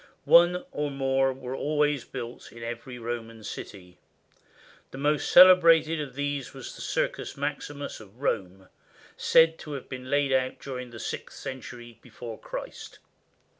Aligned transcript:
One 0.25 0.63
or 0.71 0.89
more 0.89 1.31
were 1.31 1.53
always 1.55 2.05
built 2.05 2.51
in 2.51 2.63
every 2.63 2.97
Roman 2.97 3.43
city. 3.43 3.99
The 4.89 4.97
most 4.97 5.31
cele 5.31 5.55
brated 5.55 6.01
of 6.01 6.15
these 6.15 6.55
was 6.55 6.73
the 6.73 6.81
Circus 6.81 7.37
Maximus 7.37 7.99
of 7.99 8.19
Rome, 8.19 8.67
said 9.15 9.59
to 9.59 9.73
have 9.73 9.87
been 9.87 10.09
laid 10.09 10.31
out 10.33 10.57
during 10.57 10.89
the 10.89 10.99
sixth 10.99 11.37
century 11.37 11.99
before 12.01 12.39
Christ. 12.39 12.97